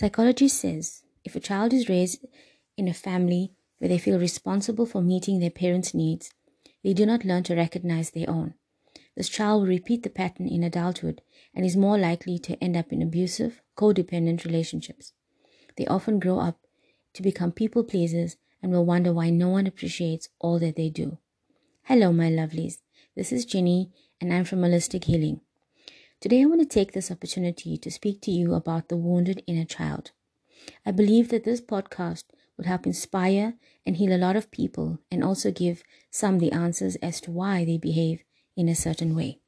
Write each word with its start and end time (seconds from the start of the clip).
Psychology 0.00 0.48
says 0.48 1.02
if 1.26 1.36
a 1.36 1.40
child 1.40 1.74
is 1.74 1.90
raised 1.90 2.24
in 2.78 2.88
a 2.88 2.94
family 2.94 3.52
where 3.76 3.88
they 3.90 3.98
feel 3.98 4.18
responsible 4.18 4.86
for 4.86 5.02
meeting 5.02 5.40
their 5.40 5.50
parents' 5.50 5.92
needs, 5.92 6.30
they 6.82 6.94
do 6.94 7.04
not 7.04 7.22
learn 7.22 7.42
to 7.42 7.54
recognize 7.54 8.08
their 8.08 8.30
own. 8.30 8.54
This 9.14 9.28
child 9.28 9.60
will 9.60 9.68
repeat 9.68 10.02
the 10.02 10.08
pattern 10.08 10.48
in 10.48 10.64
adulthood 10.64 11.20
and 11.54 11.66
is 11.66 11.76
more 11.76 11.98
likely 11.98 12.38
to 12.38 12.56
end 12.64 12.78
up 12.78 12.94
in 12.94 13.02
abusive, 13.02 13.60
codependent 13.76 14.46
relationships. 14.46 15.12
They 15.76 15.84
often 15.84 16.18
grow 16.18 16.38
up 16.38 16.60
to 17.12 17.22
become 17.22 17.52
people 17.52 17.84
pleasers 17.84 18.38
and 18.62 18.72
will 18.72 18.86
wonder 18.86 19.12
why 19.12 19.28
no 19.28 19.50
one 19.50 19.66
appreciates 19.66 20.30
all 20.38 20.58
that 20.60 20.76
they 20.76 20.88
do. 20.88 21.18
Hello, 21.82 22.10
my 22.10 22.30
lovelies. 22.30 22.78
This 23.14 23.32
is 23.32 23.44
Jini, 23.44 23.90
and 24.18 24.32
I'm 24.32 24.44
from 24.46 24.62
Holistic 24.62 25.04
Healing. 25.04 25.42
Today, 26.20 26.42
I 26.42 26.44
want 26.44 26.60
to 26.60 26.66
take 26.66 26.92
this 26.92 27.10
opportunity 27.10 27.78
to 27.78 27.90
speak 27.90 28.20
to 28.22 28.30
you 28.30 28.52
about 28.52 28.90
the 28.90 28.96
wounded 28.98 29.42
inner 29.46 29.64
child. 29.64 30.10
I 30.84 30.90
believe 30.90 31.30
that 31.30 31.44
this 31.44 31.62
podcast 31.62 32.24
would 32.58 32.66
help 32.66 32.84
inspire 32.84 33.54
and 33.86 33.96
heal 33.96 34.14
a 34.14 34.20
lot 34.20 34.36
of 34.36 34.50
people 34.50 34.98
and 35.10 35.24
also 35.24 35.50
give 35.50 35.82
some 36.10 36.38
the 36.38 36.52
answers 36.52 36.96
as 36.96 37.22
to 37.22 37.30
why 37.30 37.64
they 37.64 37.78
behave 37.78 38.22
in 38.54 38.68
a 38.68 38.74
certain 38.74 39.16
way. 39.16 39.40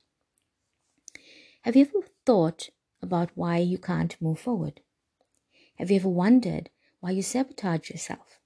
Have 1.61 1.77
you 1.77 1.83
ever 1.83 2.09
thought 2.25 2.71
about 3.03 3.33
why 3.35 3.59
you 3.59 3.77
can't 3.77 4.17
move 4.19 4.39
forward? 4.39 4.81
Have 5.75 5.91
you 5.91 5.97
ever 5.97 6.09
wondered 6.09 6.71
why 7.01 7.11
you 7.11 7.21
sabotage 7.21 7.91
yourself? 7.91 8.41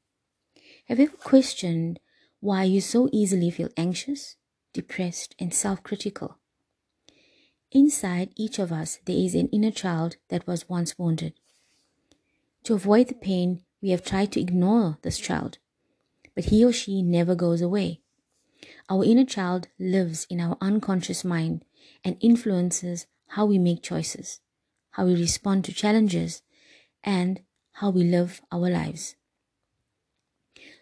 Have 0.88 0.98
you 0.98 1.04
ever 1.04 1.16
questioned 1.16 2.00
why 2.40 2.64
you 2.64 2.80
so 2.80 3.08
easily 3.12 3.52
feel 3.52 3.68
anxious, 3.76 4.34
depressed, 4.72 5.36
and 5.38 5.54
self 5.54 5.84
critical? 5.84 6.38
Inside 7.72 8.30
each 8.36 8.58
of 8.58 8.72
us, 8.72 8.98
there 9.04 9.16
is 9.16 9.34
an 9.34 9.48
inner 9.48 9.70
child 9.70 10.16
that 10.28 10.46
was 10.46 10.68
once 10.68 10.98
wounded. 10.98 11.34
To 12.64 12.74
avoid 12.74 13.08
the 13.08 13.14
pain, 13.14 13.62
we 13.80 13.90
have 13.90 14.04
tried 14.04 14.32
to 14.32 14.40
ignore 14.40 14.98
this 15.02 15.18
child, 15.18 15.58
but 16.34 16.46
he 16.46 16.64
or 16.64 16.72
she 16.72 17.02
never 17.02 17.34
goes 17.34 17.60
away. 17.60 18.00
Our 18.88 19.04
inner 19.04 19.24
child 19.24 19.68
lives 19.78 20.26
in 20.28 20.40
our 20.40 20.56
unconscious 20.60 21.24
mind 21.24 21.64
and 22.04 22.16
influences 22.20 23.06
how 23.28 23.46
we 23.46 23.58
make 23.58 23.82
choices, 23.82 24.40
how 24.90 25.06
we 25.06 25.14
respond 25.14 25.64
to 25.64 25.72
challenges, 25.72 26.42
and 27.04 27.42
how 27.74 27.90
we 27.90 28.02
live 28.02 28.40
our 28.50 28.68
lives. 28.68 29.14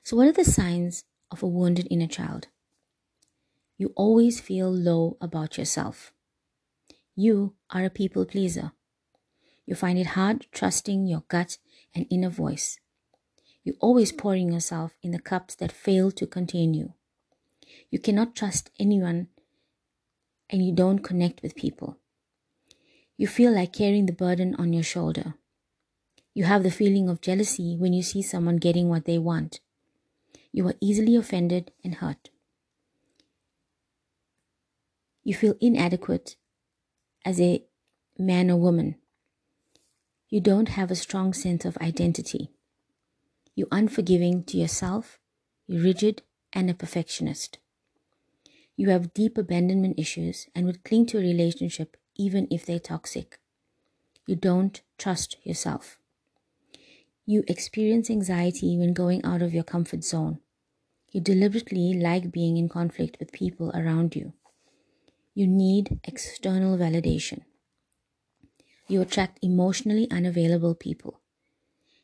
So, 0.03 0.17
what 0.17 0.29
are 0.29 0.33
the 0.33 0.45
signs 0.45 1.05
of 1.31 1.43
a 1.43 1.47
wounded 1.47 1.89
inner 1.91 2.07
child? 2.07 2.49
You 3.77 3.93
always 3.97 4.41
feel 4.41 4.71
low 4.71 5.19
about 5.21 5.59
yourself. 5.59 6.14
You 7.17 7.55
are 7.71 7.85
a 7.85 7.91
people 7.91 8.25
pleaser. 8.25 8.73
You 9.67 9.75
find 9.77 9.99
it 9.99 10.09
hard 10.09 10.47
trusting 10.51 11.07
your 11.07 11.23
gut 11.29 11.59
and 11.95 12.07
inner 12.11 12.29
voice. 12.29 12.81
You're 13.63 13.77
always 13.81 14.13
pouring 14.13 14.53
yourself 14.53 14.93
in 15.01 15.13
the 15.13 15.21
cups 15.21 15.55
that 15.57 15.73
fail 15.73 16.11
to 16.11 16.27
contain 16.27 16.75
you. 16.75 16.95
You 17.91 17.99
cannot 17.99 18.35
trust 18.35 18.71
anyone 18.81 19.29
and 20.51 20.65
you 20.65 20.73
don't 20.73 20.99
connect 20.99 21.41
with 21.43 21.55
people. 21.55 21.99
You 23.17 23.29
feel 23.29 23.55
like 23.55 23.73
carrying 23.73 24.07
the 24.07 24.13
burden 24.13 24.57
on 24.57 24.73
your 24.73 24.83
shoulder. 24.83 25.35
You 26.35 26.45
have 26.45 26.65
the 26.65 26.71
feeling 26.71 27.09
of 27.09 27.21
jealousy 27.21 27.77
when 27.77 27.93
you 27.93 28.03
see 28.03 28.23
someone 28.23 28.57
getting 28.57 28.89
what 28.89 29.05
they 29.05 29.19
want. 29.19 29.61
You 30.51 30.67
are 30.67 30.75
easily 30.81 31.15
offended 31.15 31.71
and 31.85 31.95
hurt. 31.95 32.31
You 35.23 35.35
feel 35.35 35.55
inadequate 35.61 36.37
as 37.25 37.41
a 37.41 37.65
man 38.19 38.51
or 38.51 38.57
woman. 38.57 38.97
You 40.29 40.41
don't 40.41 40.71
have 40.71 40.91
a 40.91 40.97
strong 40.97 41.33
sense 41.33 41.65
of 41.65 41.79
identity. 41.79 42.51
You're 43.55 43.69
unforgiving 43.71 44.45
to 44.45 44.57
yourself, 44.57 45.19
you're 45.67 45.83
rigid 45.83 46.23
and 46.53 46.69
a 46.69 46.75
perfectionist. 46.75 47.59
You 48.77 48.91
have 48.91 49.15
deep 49.15 49.39
abandonment 49.39 49.99
issues 49.99 50.49
and 50.55 50.67
would 50.67 50.85
cling 50.85 51.07
to 51.07 51.19
a 51.19 51.21
relationship 51.21 51.97
even 52.17 52.49
if 52.51 52.67
they're 52.67 52.81
toxic. 52.81 53.39
You 54.27 54.37
don't 54.37 54.81
trust 54.99 55.37
yourself. 55.45 55.99
You 57.27 57.45
experience 57.47 58.11
anxiety 58.11 58.77
when 58.77 58.93
going 58.93 59.25
out 59.25 59.43
of 59.43 59.55
your 59.55 59.65
comfort 59.65 60.05
zone. 60.05 60.41
You 61.11 61.21
deliberately 61.21 61.95
like 61.95 62.33
being 62.33 62.57
in 62.57 62.69
conflict 62.69 63.19
with 63.21 63.33
people 63.33 63.71
around 63.75 64.17
you. 64.17 64.33
You 65.35 65.47
need 65.47 66.01
external 66.05 66.79
validation. 66.79 67.43
You 68.89 69.03
attract 69.03 69.39
emotionally 69.43 70.11
unavailable 70.11 70.75
people. 70.75 71.21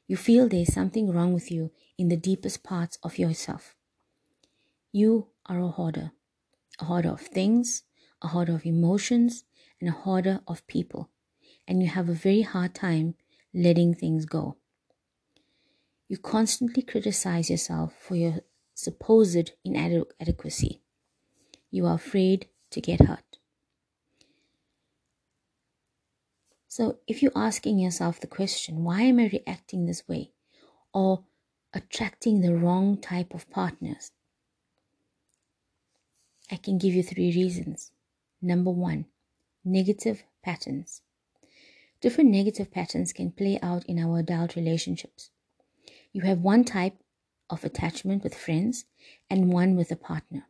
You 0.06 0.16
feel 0.16 0.48
there's 0.48 0.72
something 0.72 1.10
wrong 1.10 1.32
with 1.32 1.50
you 1.50 1.72
in 1.98 2.08
the 2.08 2.16
deepest 2.16 2.62
parts 2.62 2.98
of 3.02 3.18
yourself. 3.18 3.76
You 4.92 5.28
are 5.46 5.60
a 5.60 5.68
hoarder, 5.68 6.12
a 6.80 6.86
hoarder 6.86 7.10
of 7.10 7.22
things, 7.22 7.84
a 8.22 8.28
hoarder 8.28 8.54
of 8.54 8.66
emotions, 8.66 9.44
and 9.80 9.88
a 9.88 9.92
hoarder 9.92 10.40
of 10.48 10.66
people, 10.66 11.10
and 11.68 11.82
you 11.82 11.88
have 11.88 12.08
a 12.08 12.14
very 12.14 12.42
hard 12.42 12.74
time 12.74 13.16
letting 13.54 13.94
things 13.94 14.26
go. 14.26 14.56
You 16.08 16.18
constantly 16.18 16.82
criticize 16.82 17.48
yourself 17.50 17.94
for 17.96 18.16
your 18.16 18.40
supposed 18.74 19.52
inadequacy. 19.64 20.82
You 21.70 21.86
are 21.86 21.94
afraid 21.96 22.48
to 22.70 22.80
get 22.80 23.02
hurt. 23.02 23.38
So, 26.68 26.98
if 27.08 27.22
you're 27.22 27.32
asking 27.34 27.80
yourself 27.80 28.20
the 28.20 28.28
question, 28.28 28.84
why 28.84 29.02
am 29.02 29.18
I 29.18 29.28
reacting 29.32 29.86
this 29.86 30.06
way? 30.06 30.30
Or 30.94 31.24
attracting 31.74 32.40
the 32.40 32.54
wrong 32.54 32.96
type 32.96 33.34
of 33.34 33.50
partners? 33.50 34.12
I 36.50 36.56
can 36.56 36.78
give 36.78 36.94
you 36.94 37.02
three 37.02 37.32
reasons. 37.32 37.90
Number 38.40 38.70
one, 38.70 39.06
negative 39.64 40.22
patterns. 40.42 41.02
Different 42.00 42.30
negative 42.30 42.70
patterns 42.70 43.12
can 43.12 43.30
play 43.30 43.58
out 43.62 43.84
in 43.86 43.98
our 43.98 44.20
adult 44.20 44.56
relationships. 44.56 45.30
You 46.12 46.22
have 46.22 46.38
one 46.40 46.64
type 46.64 46.94
of 47.50 47.64
attachment 47.64 48.22
with 48.22 48.34
friends 48.34 48.84
and 49.28 49.52
one 49.52 49.76
with 49.76 49.90
a 49.90 49.96
partner. 49.96 50.46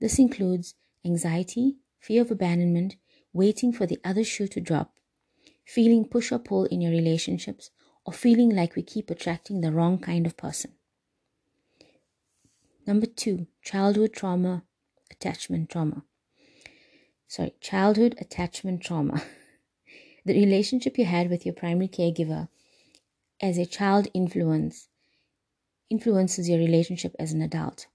This 0.00 0.18
includes 0.18 0.74
anxiety, 1.04 1.76
fear 1.98 2.22
of 2.22 2.30
abandonment, 2.30 2.96
waiting 3.32 3.72
for 3.72 3.86
the 3.86 3.98
other 4.04 4.24
shoe 4.24 4.48
to 4.48 4.60
drop, 4.60 4.94
feeling 5.64 6.04
push 6.04 6.32
or 6.32 6.38
pull 6.38 6.64
in 6.66 6.80
your 6.80 6.90
relationships, 6.90 7.70
or 8.04 8.12
feeling 8.12 8.50
like 8.50 8.74
we 8.74 8.82
keep 8.82 9.10
attracting 9.10 9.60
the 9.60 9.72
wrong 9.72 9.98
kind 9.98 10.26
of 10.26 10.36
person. 10.36 10.72
Number 12.86 13.06
two, 13.06 13.46
childhood 13.62 14.12
trauma, 14.12 14.64
attachment 15.10 15.70
trauma. 15.70 16.04
Sorry, 17.28 17.54
childhood 17.60 18.16
attachment 18.20 18.82
trauma. 18.82 19.22
the 20.24 20.34
relationship 20.34 20.98
you 20.98 21.04
had 21.04 21.30
with 21.30 21.46
your 21.46 21.54
primary 21.54 21.88
caregiver 21.88 22.48
as 23.40 23.58
a 23.58 23.66
child 23.66 24.08
influence 24.12 24.88
influences 25.88 26.48
your 26.48 26.58
relationship 26.58 27.14
as 27.18 27.32
an 27.32 27.42
adult. 27.42 27.86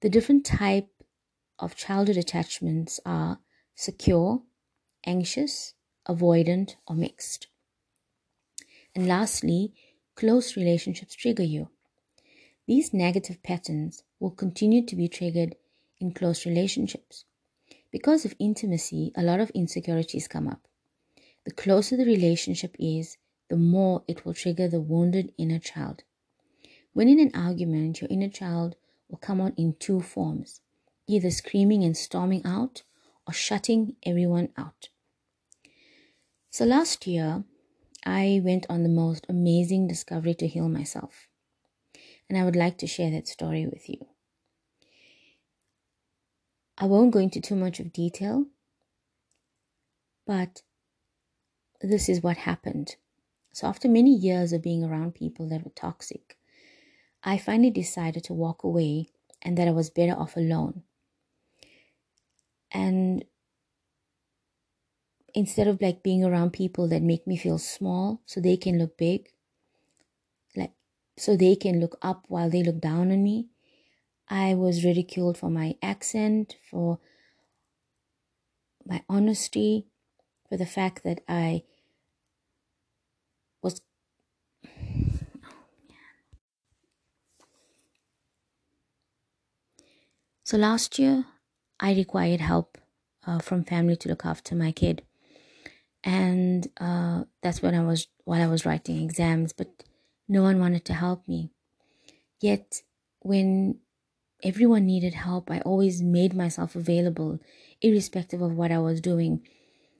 The 0.00 0.10
different 0.10 0.44
type 0.44 0.88
of 1.62 1.76
childhood 1.76 2.16
attachments 2.16 2.98
are 3.06 3.38
secure, 3.76 4.42
anxious, 5.06 5.74
avoidant, 6.08 6.74
or 6.88 6.96
mixed. 6.96 7.46
And 8.96 9.06
lastly, 9.06 9.72
close 10.16 10.56
relationships 10.56 11.14
trigger 11.14 11.44
you. 11.44 11.68
These 12.66 12.92
negative 12.92 13.42
patterns 13.44 14.02
will 14.18 14.32
continue 14.32 14.84
to 14.84 14.96
be 14.96 15.08
triggered 15.08 15.54
in 16.00 16.12
close 16.12 16.44
relationships. 16.44 17.24
Because 17.92 18.24
of 18.24 18.34
intimacy, 18.40 19.12
a 19.14 19.22
lot 19.22 19.38
of 19.38 19.50
insecurities 19.50 20.26
come 20.26 20.48
up. 20.48 20.66
The 21.44 21.52
closer 21.52 21.96
the 21.96 22.04
relationship 22.04 22.74
is, 22.78 23.18
the 23.48 23.56
more 23.56 24.02
it 24.08 24.24
will 24.24 24.34
trigger 24.34 24.66
the 24.66 24.80
wounded 24.80 25.32
inner 25.38 25.60
child. 25.60 26.02
When 26.92 27.08
in 27.08 27.20
an 27.20 27.30
argument, 27.34 28.00
your 28.00 28.08
inner 28.10 28.28
child 28.28 28.74
will 29.08 29.18
come 29.18 29.40
out 29.40 29.54
in 29.56 29.76
two 29.78 30.00
forms 30.00 30.60
either 31.06 31.30
screaming 31.30 31.84
and 31.84 31.96
storming 31.96 32.44
out 32.44 32.82
or 33.26 33.32
shutting 33.32 33.96
everyone 34.04 34.48
out. 34.56 34.88
So 36.50 36.64
last 36.64 37.06
year, 37.06 37.44
I 38.04 38.40
went 38.44 38.66
on 38.68 38.82
the 38.82 38.88
most 38.88 39.26
amazing 39.28 39.86
discovery 39.88 40.34
to 40.34 40.48
heal 40.48 40.68
myself. 40.68 41.28
And 42.28 42.38
I 42.38 42.44
would 42.44 42.56
like 42.56 42.78
to 42.78 42.86
share 42.86 43.10
that 43.10 43.28
story 43.28 43.66
with 43.66 43.88
you. 43.88 44.06
I 46.78 46.86
won't 46.86 47.12
go 47.12 47.20
into 47.20 47.40
too 47.40 47.54
much 47.54 47.78
of 47.78 47.92
detail, 47.92 48.46
but 50.26 50.62
this 51.80 52.08
is 52.08 52.22
what 52.22 52.38
happened. 52.38 52.96
So, 53.52 53.66
after 53.66 53.88
many 53.88 54.14
years 54.14 54.52
of 54.52 54.62
being 54.62 54.82
around 54.82 55.14
people 55.14 55.48
that 55.48 55.64
were 55.64 55.70
toxic, 55.74 56.38
I 57.22 57.38
finally 57.38 57.70
decided 57.70 58.24
to 58.24 58.32
walk 58.32 58.64
away 58.64 59.08
and 59.42 59.56
that 59.58 59.68
I 59.68 59.72
was 59.72 59.90
better 59.90 60.14
off 60.18 60.36
alone. 60.36 60.82
And 62.72 63.24
instead 65.34 65.68
of 65.68 65.80
like 65.80 66.02
being 66.02 66.24
around 66.24 66.52
people 66.52 66.88
that 66.88 67.02
make 67.02 67.26
me 67.26 67.36
feel 67.36 67.58
small 67.58 68.22
so 68.26 68.40
they 68.40 68.56
can 68.56 68.78
look 68.78 68.96
big, 68.96 69.30
like 70.56 70.72
so 71.16 71.36
they 71.36 71.54
can 71.54 71.80
look 71.80 71.98
up 72.02 72.24
while 72.28 72.48
they 72.48 72.62
look 72.62 72.80
down 72.80 73.10
on 73.12 73.22
me, 73.22 73.48
I 74.28 74.54
was 74.54 74.84
ridiculed 74.84 75.36
for 75.36 75.50
my 75.50 75.76
accent, 75.82 76.56
for 76.70 76.98
my 78.84 79.02
honesty, 79.08 79.86
for 80.48 80.56
the 80.56 80.66
fact 80.66 81.04
that 81.04 81.20
I 81.28 81.64
was. 83.62 83.82
so 90.44 90.56
last 90.56 90.98
year, 90.98 91.26
I 91.82 91.94
required 91.94 92.40
help 92.40 92.78
uh, 93.26 93.40
from 93.40 93.64
family 93.64 93.96
to 93.96 94.08
look 94.08 94.24
after 94.24 94.54
my 94.54 94.70
kid, 94.70 95.02
and 96.04 96.68
uh, 96.80 97.24
that's 97.42 97.60
when 97.60 97.74
I 97.74 97.82
was 97.82 98.06
while 98.24 98.40
I 98.40 98.46
was 98.46 98.64
writing 98.64 99.02
exams, 99.02 99.52
but 99.52 99.82
no 100.28 100.42
one 100.42 100.60
wanted 100.60 100.84
to 100.86 100.94
help 100.94 101.26
me. 101.26 101.50
Yet, 102.40 102.82
when 103.18 103.80
everyone 104.44 104.86
needed 104.86 105.14
help, 105.14 105.50
I 105.50 105.60
always 105.60 106.00
made 106.00 106.34
myself 106.34 106.76
available, 106.76 107.40
irrespective 107.80 108.40
of 108.40 108.56
what 108.56 108.70
I 108.70 108.78
was 108.78 109.00
doing. 109.00 109.44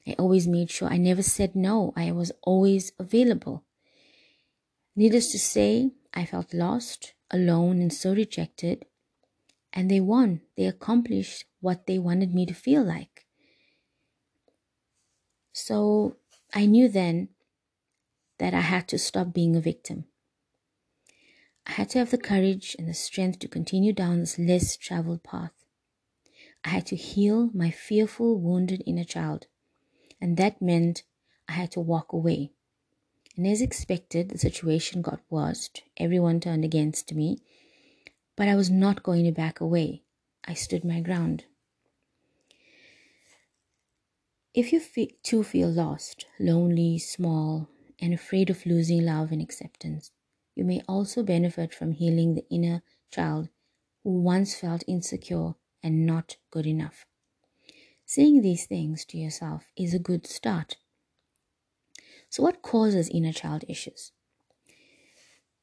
I 0.06 0.14
always 0.20 0.46
made 0.46 0.70
sure 0.70 0.88
I 0.88 0.98
never 0.98 1.22
said 1.22 1.56
no. 1.56 1.92
I 1.96 2.12
was 2.12 2.30
always 2.42 2.92
available. 2.98 3.64
Needless 4.94 5.32
to 5.32 5.38
say, 5.38 5.90
I 6.14 6.26
felt 6.26 6.54
lost, 6.54 7.14
alone, 7.30 7.80
and 7.80 7.92
so 7.92 8.12
rejected. 8.12 8.86
And 9.72 9.90
they 9.90 10.00
won. 10.00 10.42
They 10.56 10.66
accomplished 10.66 11.44
what 11.62 11.86
they 11.86 11.98
wanted 11.98 12.34
me 12.34 12.44
to 12.44 12.52
feel 12.52 12.84
like. 12.84 13.24
So 15.54 16.16
I 16.52 16.66
knew 16.66 16.88
then 16.88 17.30
that 18.38 18.52
I 18.52 18.60
had 18.60 18.88
to 18.88 18.98
stop 18.98 19.32
being 19.32 19.56
a 19.56 19.60
victim. 19.60 20.04
I 21.66 21.72
had 21.72 21.88
to 21.90 21.98
have 22.00 22.10
the 22.10 22.18
courage 22.18 22.74
and 22.78 22.88
the 22.88 22.94
strength 22.94 23.38
to 23.38 23.48
continue 23.48 23.92
down 23.92 24.20
this 24.20 24.38
less 24.38 24.76
traveled 24.76 25.22
path. 25.22 25.52
I 26.64 26.70
had 26.70 26.86
to 26.86 26.96
heal 26.96 27.50
my 27.54 27.70
fearful, 27.70 28.38
wounded 28.38 28.82
inner 28.86 29.04
child, 29.04 29.46
and 30.20 30.36
that 30.36 30.60
meant 30.60 31.04
I 31.48 31.52
had 31.52 31.70
to 31.72 31.80
walk 31.80 32.12
away. 32.12 32.50
And 33.36 33.46
as 33.46 33.60
expected, 33.60 34.28
the 34.28 34.38
situation 34.38 35.02
got 35.02 35.20
worse. 35.30 35.70
Everyone 35.96 36.40
turned 36.40 36.64
against 36.64 37.14
me, 37.14 37.38
but 38.36 38.48
I 38.48 38.54
was 38.54 38.70
not 38.70 39.02
going 39.02 39.24
to 39.24 39.32
back 39.32 39.60
away. 39.60 40.02
I 40.44 40.54
stood 40.54 40.84
my 40.84 41.00
ground. 41.00 41.44
If 44.54 44.72
you 44.72 44.80
fe- 44.80 45.18
too 45.22 45.42
feel 45.42 45.68
lost, 45.70 46.24
lonely, 46.40 46.96
small, 46.98 47.68
and 48.00 48.14
afraid 48.14 48.48
of 48.48 48.64
losing 48.64 49.04
love 49.04 49.30
and 49.30 49.42
acceptance, 49.42 50.10
you 50.54 50.64
may 50.64 50.80
also 50.88 51.22
benefit 51.22 51.74
from 51.74 51.92
healing 51.92 52.32
the 52.34 52.48
inner 52.48 52.82
child 53.10 53.50
who 54.04 54.22
once 54.22 54.54
felt 54.54 54.84
insecure 54.86 55.54
and 55.82 56.06
not 56.06 56.38
good 56.50 56.66
enough. 56.66 57.04
Saying 58.06 58.42
these 58.42 58.66
things 58.66 59.04
to 59.06 59.18
yourself 59.18 59.72
is 59.76 59.92
a 59.92 59.98
good 59.98 60.24
start. 60.28 60.76
So, 62.28 62.42
what 62.42 62.62
causes 62.62 63.08
inner 63.08 63.32
child 63.32 63.64
issues? 63.68 64.10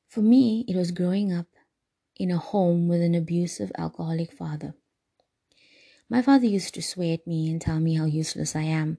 For 0.09 0.21
me, 0.21 0.65
it 0.67 0.75
was 0.75 0.91
growing 0.91 1.31
up 1.31 1.47
in 2.17 2.31
a 2.31 2.39
home 2.39 2.87
with 2.87 3.01
an 3.01 3.15
abusive 3.15 3.71
alcoholic 3.77 4.33
father. 4.33 4.75
My 6.09 6.23
father 6.23 6.47
used 6.47 6.73
to 6.73 6.81
swear 6.81 7.13
at 7.13 7.27
me 7.27 7.51
and 7.51 7.61
tell 7.61 7.79
me 7.79 7.95
how 7.95 8.05
useless 8.05 8.55
I 8.55 8.63
am. 8.63 8.97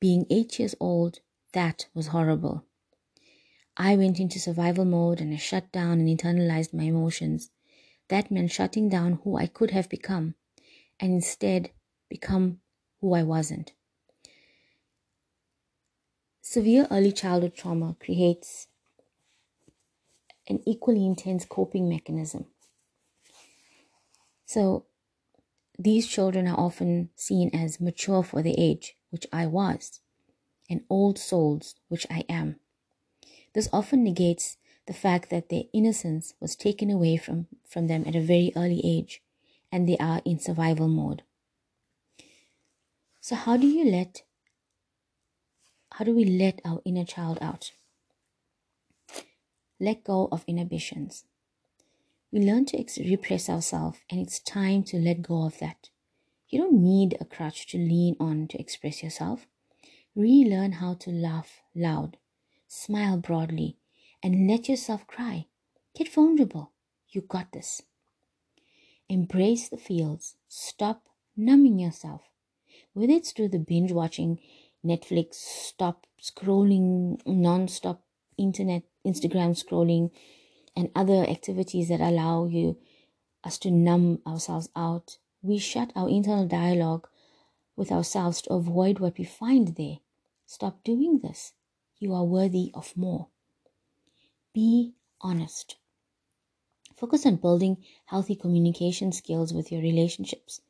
Being 0.00 0.26
eight 0.30 0.58
years 0.58 0.74
old, 0.80 1.20
that 1.52 1.86
was 1.94 2.08
horrible. 2.08 2.64
I 3.76 3.94
went 3.94 4.18
into 4.18 4.40
survival 4.40 4.84
mode 4.84 5.20
and 5.20 5.32
I 5.32 5.36
shut 5.36 5.70
down 5.70 6.00
and 6.00 6.08
internalized 6.08 6.74
my 6.74 6.84
emotions. 6.84 7.50
That 8.08 8.30
meant 8.30 8.50
shutting 8.50 8.88
down 8.88 9.20
who 9.22 9.36
I 9.36 9.46
could 9.46 9.70
have 9.70 9.88
become 9.88 10.34
and 10.98 11.12
instead 11.12 11.70
become 12.08 12.58
who 13.00 13.14
I 13.14 13.22
wasn't. 13.22 13.72
Severe 16.40 16.88
early 16.90 17.12
childhood 17.12 17.54
trauma 17.54 17.96
creates 18.00 18.66
an 20.48 20.60
equally 20.66 21.06
intense 21.06 21.44
coping 21.44 21.88
mechanism. 21.88 22.46
So, 24.46 24.86
these 25.78 26.06
children 26.06 26.48
are 26.48 26.58
often 26.58 27.10
seen 27.14 27.50
as 27.54 27.80
mature 27.80 28.22
for 28.22 28.42
their 28.42 28.54
age, 28.58 28.96
which 29.10 29.26
I 29.32 29.46
was, 29.46 30.00
and 30.68 30.82
old 30.90 31.18
souls, 31.18 31.76
which 31.88 32.06
I 32.10 32.24
am. 32.28 32.56
This 33.54 33.68
often 33.72 34.02
negates 34.02 34.56
the 34.86 34.92
fact 34.92 35.30
that 35.30 35.48
their 35.48 35.64
innocence 35.72 36.34
was 36.40 36.56
taken 36.56 36.90
away 36.90 37.16
from, 37.16 37.46
from 37.68 37.86
them 37.86 38.04
at 38.06 38.16
a 38.16 38.20
very 38.20 38.52
early 38.56 38.80
age 38.84 39.22
and 39.70 39.88
they 39.88 39.98
are 39.98 40.22
in 40.24 40.38
survival 40.38 40.88
mode. 40.88 41.22
So 43.20 43.36
how 43.36 43.56
do 43.56 43.66
you 43.66 43.84
let 43.84 44.22
how 45.92 46.04
do 46.04 46.14
we 46.14 46.24
let 46.24 46.60
our 46.64 46.80
inner 46.84 47.04
child 47.04 47.38
out? 47.40 47.72
Let 49.80 50.04
go 50.04 50.28
of 50.30 50.44
inhibitions. 50.46 51.24
We 52.32 52.40
learn 52.40 52.66
to 52.66 52.78
ex- 52.78 52.98
repress 52.98 53.48
ourselves 53.48 53.98
and 54.10 54.20
it's 54.20 54.38
time 54.38 54.82
to 54.84 54.98
let 54.98 55.22
go 55.22 55.44
of 55.44 55.58
that. 55.58 55.90
You 56.48 56.60
don't 56.60 56.82
need 56.82 57.16
a 57.20 57.24
crutch 57.24 57.66
to 57.68 57.78
lean 57.78 58.16
on 58.20 58.48
to 58.48 58.58
express 58.60 59.02
yourself. 59.02 59.46
Relearn 60.14 60.72
how 60.72 60.94
to 60.94 61.10
laugh 61.10 61.60
loud 61.74 62.16
Smile 62.70 63.16
broadly 63.16 63.78
and 64.22 64.46
let 64.46 64.68
yourself 64.68 65.06
cry. 65.06 65.46
Get 65.96 66.12
vulnerable. 66.12 66.72
You 67.08 67.22
got 67.22 67.52
this. 67.52 67.80
Embrace 69.08 69.70
the 69.70 69.78
feels. 69.78 70.34
Stop 70.48 71.08
numbing 71.34 71.78
yourself. 71.78 72.20
Whether 72.92 73.14
it's 73.14 73.32
through 73.32 73.48
the 73.48 73.58
binge 73.58 73.90
watching 73.90 74.38
Netflix, 74.84 75.36
stop 75.36 76.06
scrolling 76.20 77.22
non-stop 77.26 78.02
internet, 78.36 78.82
Instagram 79.06 79.56
scrolling, 79.56 80.10
and 80.78 80.92
other 80.94 81.24
activities 81.28 81.88
that 81.88 82.00
allow 82.00 82.46
you 82.46 82.78
us 83.42 83.58
to 83.58 83.68
numb 83.68 84.20
ourselves 84.24 84.68
out. 84.76 85.18
We 85.42 85.58
shut 85.58 85.92
our 85.96 86.08
internal 86.08 86.46
dialogue 86.46 87.08
with 87.74 87.90
ourselves 87.90 88.42
to 88.42 88.52
avoid 88.52 89.00
what 89.00 89.18
we 89.18 89.24
find 89.24 89.74
there. 89.74 89.98
Stop 90.46 90.84
doing 90.84 91.18
this. 91.18 91.52
You 91.98 92.14
are 92.14 92.24
worthy 92.24 92.70
of 92.74 92.96
more. 92.96 93.26
Be 94.54 94.94
honest. 95.20 95.74
Focus 96.96 97.26
on 97.26 97.36
building 97.36 97.78
healthy 98.06 98.36
communication 98.36 99.10
skills 99.10 99.52
with 99.52 99.72
your 99.72 99.82
relationships, 99.82 100.60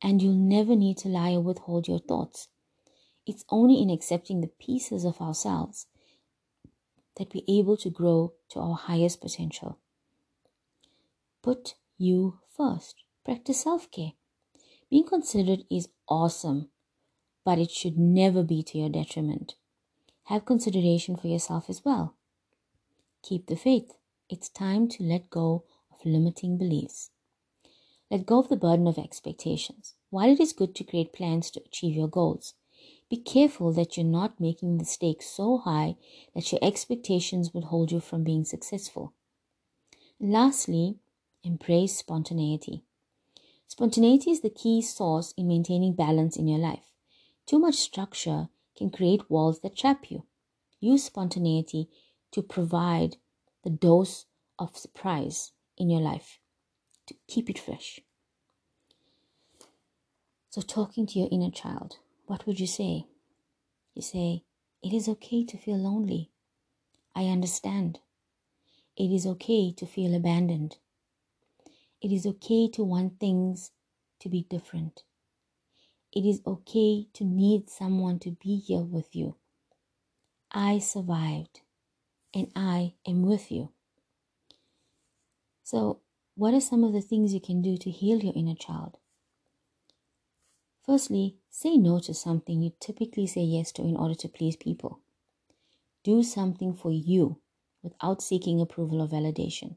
and 0.00 0.22
you'll 0.22 0.34
never 0.34 0.76
need 0.76 0.96
to 0.98 1.08
lie 1.08 1.32
or 1.32 1.40
withhold 1.40 1.88
your 1.88 1.98
thoughts. 1.98 2.46
It's 3.26 3.44
only 3.48 3.82
in 3.82 3.90
accepting 3.90 4.42
the 4.42 4.54
pieces 4.60 5.04
of 5.04 5.20
ourselves 5.20 5.86
that 7.16 7.34
we're 7.34 7.44
able 7.48 7.76
to 7.78 7.90
grow 7.90 8.32
to 8.50 8.60
our 8.60 8.74
highest 8.74 9.20
potential. 9.20 9.78
Put 11.42 11.74
you 11.98 12.38
first. 12.56 12.96
Practice 13.24 13.62
self 13.62 13.90
care. 13.90 14.12
Being 14.90 15.04
considerate 15.06 15.66
is 15.70 15.88
awesome, 16.08 16.70
but 17.44 17.58
it 17.58 17.70
should 17.70 17.98
never 17.98 18.42
be 18.42 18.62
to 18.64 18.78
your 18.78 18.88
detriment. 18.88 19.54
Have 20.24 20.44
consideration 20.44 21.16
for 21.16 21.28
yourself 21.28 21.68
as 21.68 21.84
well. 21.84 22.14
Keep 23.22 23.46
the 23.46 23.56
faith. 23.56 23.92
It's 24.28 24.48
time 24.48 24.88
to 24.88 25.02
let 25.02 25.30
go 25.30 25.64
of 25.92 26.04
limiting 26.04 26.56
beliefs. 26.56 27.10
Let 28.10 28.26
go 28.26 28.38
of 28.40 28.48
the 28.48 28.56
burden 28.56 28.86
of 28.86 28.98
expectations. 28.98 29.94
While 30.10 30.30
it 30.30 30.40
is 30.40 30.52
good 30.52 30.74
to 30.76 30.84
create 30.84 31.12
plans 31.12 31.50
to 31.52 31.62
achieve 31.64 31.94
your 31.94 32.08
goals, 32.08 32.54
be 33.10 33.16
careful 33.16 33.72
that 33.72 33.96
you're 33.96 34.06
not 34.06 34.38
making 34.40 34.78
the 34.78 34.84
stakes 34.84 35.26
so 35.26 35.58
high 35.58 35.96
that 36.32 36.52
your 36.52 36.60
expectations 36.62 37.52
would 37.52 37.64
hold 37.64 37.90
you 37.90 37.98
from 38.00 38.22
being 38.22 38.44
successful. 38.44 39.12
lastly, 40.20 40.96
embrace 41.42 41.96
spontaneity. 41.96 42.84
Spontaneity 43.66 44.30
is 44.30 44.42
the 44.42 44.50
key 44.50 44.80
source 44.80 45.34
in 45.36 45.48
maintaining 45.48 45.94
balance 45.94 46.36
in 46.36 46.46
your 46.46 46.58
life. 46.58 46.92
Too 47.46 47.58
much 47.58 47.76
structure 47.76 48.48
can 48.76 48.90
create 48.90 49.30
walls 49.30 49.60
that 49.60 49.76
trap 49.76 50.10
you. 50.10 50.24
Use 50.78 51.04
spontaneity 51.04 51.88
to 52.32 52.42
provide 52.42 53.16
the 53.64 53.70
dose 53.70 54.26
of 54.58 54.76
surprise 54.76 55.52
in 55.76 55.90
your 55.90 56.00
life 56.00 56.38
to 57.06 57.14
keep 57.26 57.50
it 57.50 57.58
fresh. 57.58 58.00
So, 60.50 60.60
talking 60.60 61.06
to 61.06 61.18
your 61.18 61.28
inner 61.32 61.50
child, 61.50 61.98
what 62.30 62.46
would 62.46 62.60
you 62.60 62.66
say? 62.68 63.06
You 63.92 64.02
say, 64.02 64.44
It 64.84 64.92
is 64.92 65.08
okay 65.08 65.44
to 65.46 65.58
feel 65.58 65.78
lonely. 65.78 66.30
I 67.12 67.24
understand. 67.24 67.98
It 68.96 69.10
is 69.10 69.26
okay 69.26 69.72
to 69.72 69.84
feel 69.84 70.14
abandoned. 70.14 70.76
It 72.00 72.12
is 72.12 72.24
okay 72.26 72.68
to 72.68 72.84
want 72.84 73.18
things 73.18 73.72
to 74.20 74.28
be 74.28 74.46
different. 74.48 75.02
It 76.12 76.24
is 76.24 76.40
okay 76.46 77.08
to 77.14 77.24
need 77.24 77.68
someone 77.68 78.20
to 78.20 78.30
be 78.30 78.58
here 78.58 78.84
with 78.84 79.16
you. 79.16 79.34
I 80.52 80.78
survived 80.78 81.62
and 82.32 82.46
I 82.54 82.94
am 83.04 83.22
with 83.22 83.50
you. 83.50 83.70
So, 85.64 85.98
what 86.36 86.54
are 86.54 86.60
some 86.60 86.84
of 86.84 86.92
the 86.92 87.02
things 87.02 87.34
you 87.34 87.40
can 87.40 87.60
do 87.60 87.76
to 87.78 87.90
heal 87.90 88.20
your 88.20 88.34
inner 88.36 88.54
child? 88.54 88.99
Firstly, 90.90 91.36
say 91.48 91.76
no 91.76 92.00
to 92.00 92.12
something 92.12 92.62
you 92.62 92.72
typically 92.80 93.24
say 93.24 93.42
yes 93.42 93.70
to 93.74 93.82
in 93.82 93.96
order 93.96 94.16
to 94.16 94.28
please 94.28 94.56
people. 94.56 94.98
Do 96.02 96.24
something 96.24 96.74
for 96.74 96.90
you 96.90 97.38
without 97.80 98.20
seeking 98.20 98.60
approval 98.60 99.00
or 99.00 99.06
validation. 99.06 99.76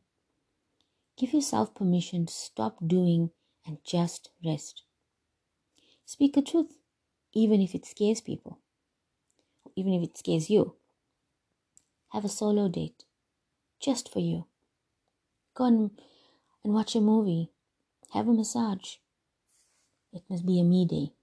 Give 1.16 1.32
yourself 1.32 1.76
permission 1.76 2.26
to 2.26 2.34
stop 2.34 2.78
doing 2.88 3.30
and 3.64 3.78
just 3.86 4.32
rest. 4.44 4.86
Speak 6.04 6.34
the 6.34 6.42
truth, 6.42 6.80
even 7.32 7.62
if 7.62 7.76
it 7.76 7.86
scares 7.86 8.20
people, 8.20 8.58
even 9.76 9.94
if 9.94 10.02
it 10.02 10.18
scares 10.18 10.50
you. 10.50 10.74
Have 12.10 12.26
a 12.26 12.28
solo 12.28 12.68
date 12.70 13.04
just 13.80 14.12
for 14.12 14.20
you. 14.20 14.48
Go 15.54 15.66
and, 15.66 15.92
and 16.64 16.74
watch 16.74 16.96
a 16.96 17.02
movie. 17.02 17.52
Have 18.14 18.28
a 18.28 18.34
massage. 18.34 18.96
It 20.14 20.24
must 20.30 20.46
be 20.46 20.60
a 20.60 20.64
me 20.64 20.86
day. 20.86 21.14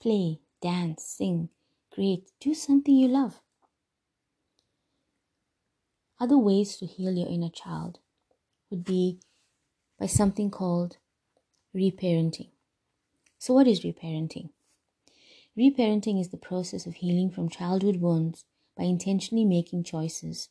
Play, 0.00 0.40
dance, 0.60 1.04
sing, 1.04 1.50
create, 1.92 2.32
do 2.40 2.52
something 2.52 2.96
you 2.96 3.06
love. 3.06 3.40
Other 6.18 6.38
ways 6.38 6.76
to 6.78 6.86
heal 6.86 7.12
your 7.12 7.28
inner 7.28 7.50
child 7.50 8.00
would 8.70 8.84
be 8.84 9.20
by 10.00 10.06
something 10.06 10.50
called 10.50 10.96
reparenting. 11.74 12.50
So, 13.38 13.54
what 13.54 13.68
is 13.68 13.82
reparenting? 13.84 14.50
Reparenting 15.56 16.20
is 16.20 16.30
the 16.30 16.36
process 16.36 16.86
of 16.86 16.96
healing 16.96 17.30
from 17.30 17.48
childhood 17.48 17.96
wounds 17.96 18.44
by 18.76 18.84
intentionally 18.84 19.44
making 19.44 19.84
choices 19.84 20.48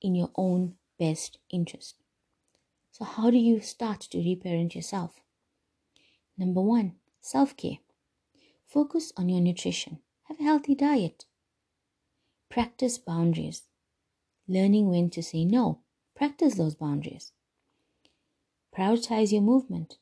in 0.00 0.14
your 0.14 0.30
own 0.36 0.76
best 0.98 1.38
interest. 1.50 1.96
So, 2.92 3.04
how 3.04 3.30
do 3.30 3.36
you 3.36 3.60
start 3.60 4.00
to 4.00 4.18
reparent 4.18 4.74
yourself? 4.74 5.23
Number 6.36 6.60
one, 6.60 6.96
self 7.20 7.56
care. 7.56 7.78
Focus 8.66 9.12
on 9.16 9.28
your 9.28 9.40
nutrition. 9.40 10.00
Have 10.24 10.40
a 10.40 10.44
healthy 10.44 10.74
diet. 10.74 11.26
Practice 12.48 12.98
boundaries. 12.98 13.62
Learning 14.48 14.88
when 14.88 15.10
to 15.10 15.22
say 15.22 15.44
no. 15.44 15.80
Practice 16.16 16.56
those 16.56 16.74
boundaries. 16.74 17.32
Prioritize 18.76 19.32
your 19.32 19.42
movement. 19.42 19.98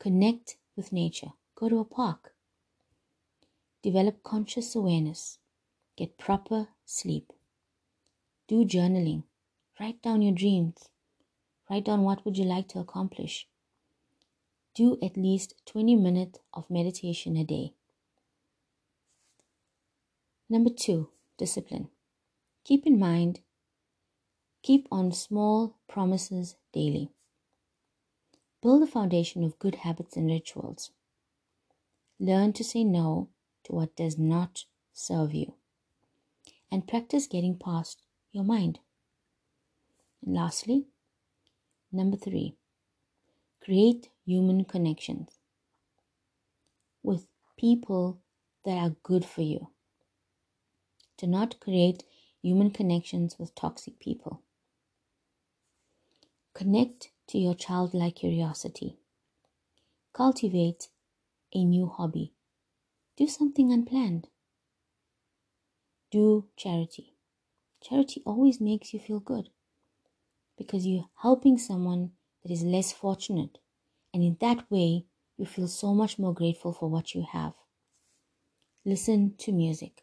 Connect 0.00 0.56
with 0.76 0.92
nature. 0.92 1.32
Go 1.54 1.68
to 1.68 1.78
a 1.78 1.84
park. 1.84 2.34
Develop 3.82 4.22
conscious 4.22 4.74
awareness. 4.74 5.38
Get 5.96 6.18
proper 6.18 6.68
sleep. 6.84 7.32
Do 8.48 8.64
journaling. 8.64 9.22
Write 9.78 10.02
down 10.02 10.22
your 10.22 10.34
dreams. 10.34 10.88
Write 11.70 11.84
down 11.84 12.02
what 12.02 12.24
would 12.24 12.36
you 12.36 12.44
like 12.44 12.68
to 12.68 12.80
accomplish. 12.80 13.46
Do 14.74 14.98
at 15.00 15.16
least 15.16 15.54
20 15.66 15.94
minutes 15.94 16.40
of 16.52 16.68
meditation 16.68 17.36
a 17.36 17.44
day. 17.44 17.74
Number 20.50 20.70
two, 20.70 21.10
discipline. 21.38 21.88
Keep 22.64 22.86
in 22.86 22.98
mind, 22.98 23.40
keep 24.62 24.88
on 24.90 25.12
small 25.12 25.76
promises 25.88 26.56
daily. 26.72 27.10
Build 28.62 28.82
a 28.82 28.86
foundation 28.86 29.44
of 29.44 29.58
good 29.58 29.76
habits 29.76 30.16
and 30.16 30.26
rituals. 30.28 30.90
Learn 32.18 32.52
to 32.54 32.64
say 32.64 32.82
no 32.82 33.28
to 33.64 33.72
what 33.72 33.94
does 33.94 34.18
not 34.18 34.64
serve 34.92 35.34
you. 35.34 35.54
And 36.72 36.88
practice 36.88 37.26
getting 37.26 37.58
past 37.58 38.02
your 38.32 38.44
mind. 38.44 38.80
And 40.24 40.34
lastly, 40.34 40.86
number 41.92 42.16
three, 42.16 42.56
create 43.64 44.10
human 44.26 44.62
connections 44.64 45.38
with 47.02 47.26
people 47.56 48.20
that 48.64 48.76
are 48.76 48.96
good 49.02 49.24
for 49.24 49.40
you. 49.40 49.68
Do 51.16 51.26
not 51.26 51.60
create 51.60 52.04
human 52.42 52.70
connections 52.70 53.38
with 53.38 53.54
toxic 53.54 53.98
people. 53.98 54.42
Connect 56.52 57.10
to 57.28 57.38
your 57.38 57.54
childlike 57.54 58.16
curiosity. 58.16 58.98
Cultivate 60.12 60.88
a 61.54 61.64
new 61.64 61.86
hobby. 61.86 62.34
Do 63.16 63.26
something 63.26 63.72
unplanned. 63.72 64.28
Do 66.10 66.48
charity. 66.56 67.16
Charity 67.80 68.22
always 68.26 68.60
makes 68.60 68.92
you 68.92 69.00
feel 69.00 69.20
good 69.20 69.48
because 70.56 70.86
you're 70.86 71.08
helping 71.22 71.58
someone 71.58 72.12
that 72.44 72.52
is 72.52 72.62
less 72.62 72.92
fortunate. 72.92 73.58
And 74.12 74.22
in 74.22 74.36
that 74.40 74.70
way, 74.70 75.06
you 75.36 75.46
feel 75.46 75.66
so 75.66 75.94
much 75.94 76.18
more 76.18 76.32
grateful 76.32 76.72
for 76.72 76.88
what 76.88 77.14
you 77.14 77.26
have. 77.32 77.54
Listen 78.84 79.34
to 79.38 79.52
music. 79.52 80.02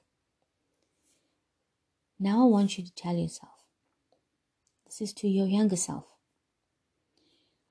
Now 2.19 2.41
I 2.41 2.49
want 2.49 2.77
you 2.77 2.83
to 2.83 2.93
tell 2.93 3.15
yourself 3.15 3.51
this 4.85 5.01
is 5.01 5.13
to 5.13 5.27
your 5.27 5.47
younger 5.47 5.75
self. 5.75 6.05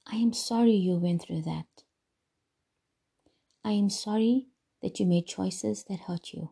I 0.06 0.16
am 0.16 0.32
sorry 0.32 0.72
you 0.72 0.94
went 0.94 1.22
through 1.22 1.42
that. 1.42 1.66
I 3.62 3.72
am 3.72 3.90
sorry 3.90 4.46
that 4.82 4.98
you 4.98 5.06
made 5.06 5.26
choices 5.26 5.84
that 5.84 6.00
hurt 6.00 6.32
you. 6.32 6.50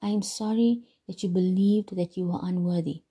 I 0.00 0.08
am 0.08 0.22
sorry 0.22 0.84
that 1.08 1.22
you 1.22 1.28
believed 1.28 1.96
that 1.96 2.16
you 2.16 2.26
were 2.26 2.38
unworthy. 2.40 3.02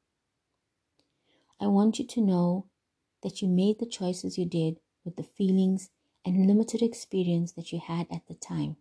I 1.59 1.67
want 1.67 1.99
you 1.99 2.07
to 2.07 2.21
know 2.21 2.68
that 3.23 3.41
you 3.41 3.47
made 3.47 3.79
the 3.79 3.85
choices 3.85 4.37
you 4.37 4.45
did 4.45 4.77
with 5.03 5.15
the 5.15 5.23
feelings 5.23 5.89
and 6.25 6.47
limited 6.47 6.81
experience 6.81 7.53
that 7.53 7.71
you 7.71 7.79
had 7.79 8.07
at 8.11 8.27
the 8.27 8.35
time. 8.35 8.77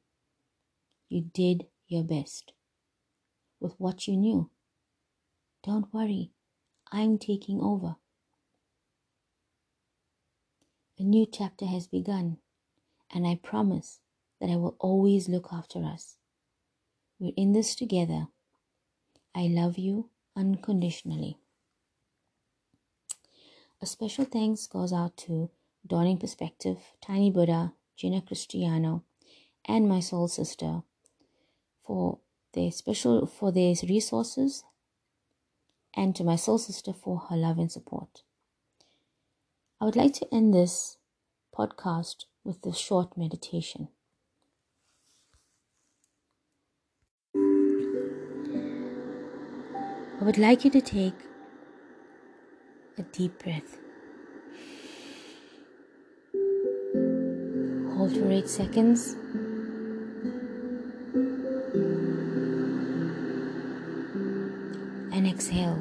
You 1.09 1.23
did 1.33 1.67
your 1.87 2.05
best 2.05 2.53
with 3.61 3.75
what 3.79 4.07
you 4.07 4.17
knew. 4.17 4.51
Don't 5.65 5.93
worry, 5.93 6.31
I'm 6.93 7.19
taking 7.19 7.61
over. 7.61 7.97
A 10.99 11.03
new 11.03 11.27
chapter 11.27 11.67
has 11.67 11.87
begun, 11.87 12.39
and 13.13 13.27
I 13.27 13.37
promise 13.43 14.01
that 14.41 14.51
I 14.51 14.57
will 14.57 14.77
always 14.79 15.29
look 15.29 15.49
after 15.53 15.85
us. 15.85 16.17
We're 17.19 17.33
in 17.37 17.53
this 17.53 17.75
together. 17.75 18.29
I 19.35 19.43
love 19.49 19.79
you 19.79 20.11
unconditionally. 20.37 21.39
A 23.81 23.87
special 23.87 24.25
thanks 24.25 24.67
goes 24.67 24.93
out 24.93 25.17
to 25.19 25.51
Dawning 25.87 26.19
Perspective, 26.19 26.79
Tiny 27.01 27.31
Buddha, 27.31 27.75
Gina 27.97 28.21
Cristiano, 28.21 29.05
and 29.65 29.89
my 29.89 30.01
soul 30.01 30.27
sister 30.27 30.83
for 31.87 32.19
their 32.55 32.73
special 32.73 33.27
for 33.27 33.53
their 33.53 33.75
resources 33.89 34.65
and 35.95 36.17
to 36.17 36.25
my 36.25 36.35
soul 36.35 36.59
sister 36.59 36.93
for 36.93 37.19
her 37.31 37.37
love 37.37 37.59
and 37.59 37.71
support. 37.71 38.23
I 39.81 39.85
would 39.85 39.97
like 39.97 40.15
to 40.15 40.35
end 40.35 40.53
this 40.53 40.97
podcast 41.57 42.25
with 42.43 42.67
a 42.67 42.75
short 42.75 43.17
meditation. 43.17 43.89
I 50.21 50.25
would 50.25 50.37
like 50.37 50.65
you 50.65 50.71
to 50.73 50.81
take 50.81 51.28
a 52.99 53.03
deep 53.13 53.43
breath. 53.43 53.79
Hold 57.97 58.17
for 58.17 58.31
eight 58.31 58.49
seconds. 58.49 59.17
and 65.19 65.27
exhale. 65.27 65.77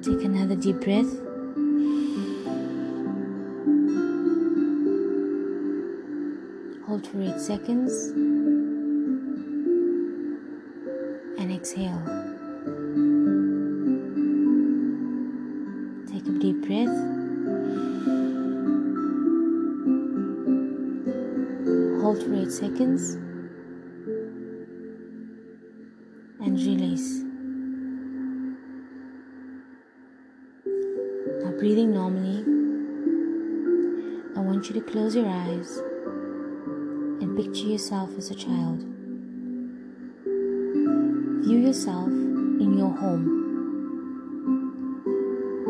Take 0.00 0.24
another 0.24 0.54
deep 0.54 0.80
breath. 0.80 1.10
Hold 6.86 7.06
for 7.06 7.20
8 7.20 7.40
seconds 7.40 7.92
and 11.38 11.52
exhale. 11.52 12.19
Breath. 16.70 16.96
Hold 22.00 22.22
for 22.22 22.34
8 22.34 22.52
seconds 22.52 23.14
and 26.38 26.58
release. 26.58 27.24
Now, 31.42 31.50
breathing 31.58 31.92
normally, 31.92 32.44
I 34.36 34.40
want 34.40 34.60
want 34.60 34.68
you 34.68 34.74
to 34.74 34.80
close 34.80 35.16
your 35.16 35.26
eyes 35.26 35.78
and 37.20 37.36
picture 37.36 37.66
yourself 37.66 38.10
as 38.16 38.30
a 38.30 38.34
child. 38.36 38.78
View 41.44 41.58
yourself 41.58 42.08
in 42.08 42.76
your 42.78 42.90
home. 42.90 43.49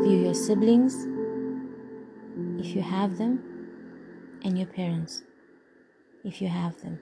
View 0.03 0.25
your 0.25 0.35
siblings, 0.35 1.07
if 2.59 2.75
you 2.75 2.81
have 2.81 3.19
them, 3.19 3.43
and 4.43 4.57
your 4.59 4.67
parents, 4.67 5.23
if 6.25 6.41
you 6.41 6.49
have 6.49 6.81
them. 6.81 6.99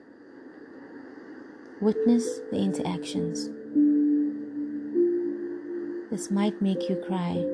Witness 1.79 2.39
the 2.51 2.57
interactions. 2.57 3.49
This 6.11 6.29
might 6.29 6.61
make 6.61 6.89
you 6.89 6.97
cry. 7.07 7.45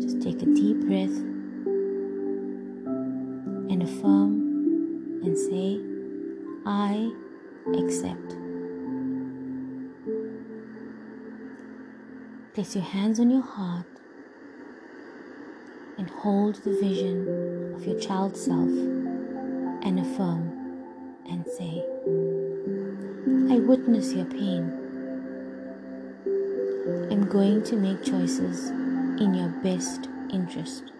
Just 0.00 0.20
take 0.20 0.42
a 0.42 0.46
deep 0.46 0.80
breath 0.80 1.16
and 3.70 3.82
affirm 3.84 4.39
Place 12.52 12.74
your 12.74 12.82
hands 12.82 13.20
on 13.20 13.30
your 13.30 13.42
heart 13.42 13.86
and 15.96 16.10
hold 16.10 16.56
the 16.64 16.72
vision 16.80 17.74
of 17.76 17.86
your 17.86 17.98
child 18.00 18.36
self 18.36 18.68
and 18.68 20.00
affirm 20.00 20.50
and 21.28 21.46
say, 21.46 21.84
I 23.54 23.60
witness 23.60 24.12
your 24.12 24.24
pain. 24.24 24.64
I'm 27.12 27.28
going 27.28 27.62
to 27.62 27.76
make 27.76 28.02
choices 28.02 28.70
in 28.70 29.32
your 29.32 29.50
best 29.62 30.08
interest. 30.32 30.90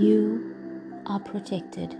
You 0.00 0.54
are 1.06 1.18
protected. 1.18 1.98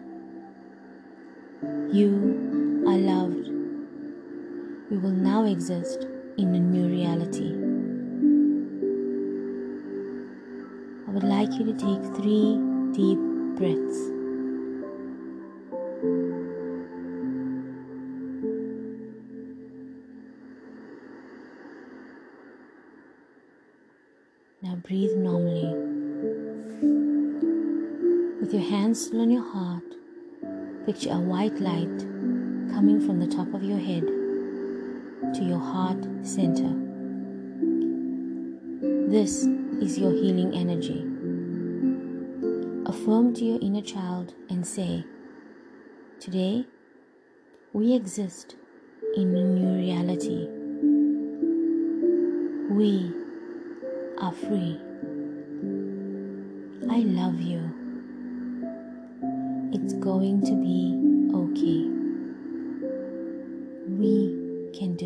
You 1.92 2.84
are 2.86 2.96
loved. 2.96 3.48
We 4.88 4.98
will 4.98 5.10
now 5.10 5.46
exist 5.46 6.06
in 6.38 6.54
a 6.54 6.60
new 6.60 6.86
reality. 6.86 7.50
I 11.08 11.10
would 11.10 11.22
like 11.22 11.50
you 11.54 11.64
to 11.64 11.72
take 11.72 12.02
three 12.14 12.60
deep 12.92 13.18
breaths. 13.56 13.98
Now 24.60 24.76
breathe 24.86 25.16
normally. 25.16 25.72
With 28.40 28.52
your 28.52 28.62
hands 28.62 29.06
still 29.06 29.22
on 29.22 29.30
your 29.30 29.42
heart, 29.42 29.84
picture 30.84 31.12
a 31.12 31.18
white 31.18 31.58
light 31.60 31.98
coming 32.70 33.00
from 33.00 33.20
the 33.20 33.26
top 33.26 33.54
of 33.54 33.62
your 33.62 33.78
head 33.78 34.04
to 35.36 35.44
your 35.44 35.58
heart 35.58 36.02
center. 36.22 36.72
This 39.10 39.44
is 39.82 39.98
your 39.98 40.10
healing 40.10 40.54
energy. 40.54 41.04
Affirm 42.86 43.34
to 43.34 43.44
your 43.44 43.58
inner 43.60 43.82
child 43.82 44.32
and 44.48 44.66
say, 44.66 45.04
Today, 46.20 46.64
we 47.74 47.94
exist 47.94 48.56
in 49.14 49.36
a 49.36 49.44
new 49.44 49.76
reality. 49.76 50.48
We 52.70 53.12
are 54.18 54.32
free. 54.32 54.80
I 56.90 57.00
love 57.00 57.38
you. 57.42 57.60
It's 59.74 59.92
going 59.92 60.40
to 60.46 60.54
be 60.54 60.96
okay. 61.36 61.90
We 63.86 64.46
can 64.76 64.94
do 64.94 65.05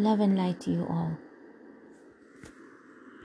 Love 0.00 0.20
and 0.20 0.34
light 0.38 0.58
to 0.58 0.70
you 0.70 0.86
all. 0.88 1.29